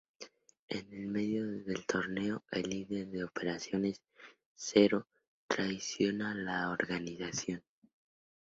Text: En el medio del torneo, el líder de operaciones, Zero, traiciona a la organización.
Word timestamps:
En 0.67 0.91
el 0.91 1.05
medio 1.09 1.45
del 1.45 1.85
torneo, 1.85 2.43
el 2.49 2.67
líder 2.67 3.05
de 3.11 3.23
operaciones, 3.23 4.01
Zero, 4.55 5.05
traiciona 5.47 6.31
a 6.31 6.33
la 6.33 6.71
organización. 6.71 7.63